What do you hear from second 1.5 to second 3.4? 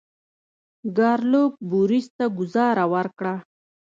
بوریس ته ګوزاره ورکړه.